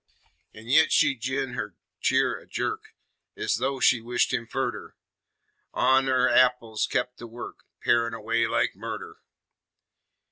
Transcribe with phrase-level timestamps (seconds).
[0.55, 2.95] An' yit she gin her cheer a jerk
[3.37, 4.95] Ez though she wished him furder,
[5.75, 9.17] An' on her apples kep' to work, Parin' away like murder.